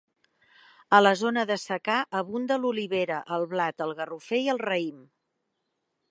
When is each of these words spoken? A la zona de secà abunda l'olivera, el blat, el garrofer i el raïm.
A 0.97 1.01
la 1.01 1.09
zona 1.19 1.41
de 1.49 1.57
secà 1.63 1.97
abunda 2.21 2.57
l'olivera, 2.63 3.19
el 3.37 3.45
blat, 3.51 3.83
el 3.87 3.93
garrofer 3.99 4.39
i 4.47 4.49
el 4.55 4.61
raïm. 4.63 5.05